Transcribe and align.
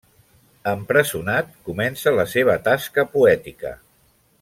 Empresonat, 0.71 1.53
comença 1.69 2.17
la 2.17 2.27
seva 2.35 2.59
tasca 2.71 3.07
poètica. 3.17 3.79